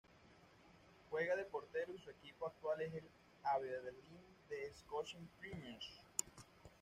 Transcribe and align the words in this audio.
Juega 1.11 1.35
de 1.35 1.43
portero 1.45 1.93
y 1.93 1.99
su 2.03 2.09
equipo 2.09 2.47
actual 2.47 2.81
es 2.81 2.91
el 2.91 3.03
Aberdeen 3.43 3.95
de 4.49 4.67
la 4.67 4.73
Scottish 4.73 5.19
Premiership. 5.39 6.01